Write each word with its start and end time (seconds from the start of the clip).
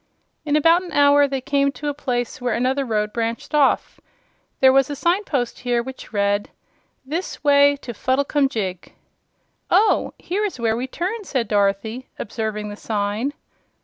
In 0.45 0.55
about 0.55 0.81
an 0.81 0.91
hour 0.93 1.27
they 1.27 1.41
came 1.41 1.71
to 1.73 1.87
a 1.87 1.93
place 1.93 2.41
where 2.41 2.55
another 2.55 2.83
road 2.85 3.13
branched 3.13 3.53
off. 3.53 3.99
There 4.59 4.73
was 4.73 4.89
a 4.89 4.95
sign 4.95 5.23
post 5.25 5.59
here 5.59 5.83
which 5.83 6.11
read: 6.11 6.49
THIS 7.05 7.43
WAY 7.43 7.75
TO 7.75 7.93
FUDDLECUMJIG 7.93 8.93
"Oh, 9.69 10.15
here 10.17 10.43
is 10.43 10.59
where 10.59 10.75
we 10.75 10.87
turn," 10.87 11.23
said 11.23 11.47
Dorothy, 11.47 12.07
observing 12.17 12.69
the 12.69 12.75
sign. 12.77 13.35